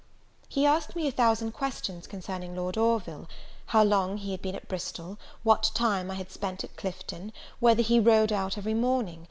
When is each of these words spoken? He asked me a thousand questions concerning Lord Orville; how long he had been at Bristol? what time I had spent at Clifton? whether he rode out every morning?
He 0.49 0.65
asked 0.65 0.95
me 0.95 1.07
a 1.07 1.11
thousand 1.11 1.51
questions 1.51 2.07
concerning 2.07 2.55
Lord 2.55 2.75
Orville; 2.75 3.27
how 3.67 3.83
long 3.83 4.17
he 4.17 4.31
had 4.31 4.41
been 4.41 4.55
at 4.55 4.67
Bristol? 4.67 5.19
what 5.43 5.69
time 5.75 6.09
I 6.09 6.15
had 6.15 6.31
spent 6.31 6.63
at 6.63 6.75
Clifton? 6.75 7.31
whether 7.59 7.83
he 7.83 7.99
rode 7.99 8.31
out 8.31 8.57
every 8.57 8.73
morning? 8.73 9.19